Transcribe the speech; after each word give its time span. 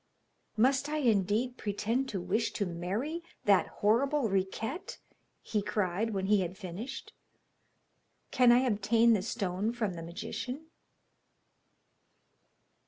'Must 0.57 0.89
I 0.89 0.97
indeed 0.97 1.57
pretend 1.59 2.09
to 2.09 2.19
wish 2.19 2.53
to 2.53 2.65
marry 2.65 3.21
that 3.45 3.67
horrible 3.67 4.29
Riquette?' 4.29 4.97
he 5.43 5.61
cried, 5.61 6.09
when 6.09 6.25
he 6.25 6.41
had 6.41 6.57
finished. 6.57 7.13
'Can 8.31 8.51
I 8.51 8.61
obtain 8.61 9.13
the 9.13 9.21
stone 9.21 9.71
from 9.71 9.93
the 9.93 10.01
magician?' 10.01 10.65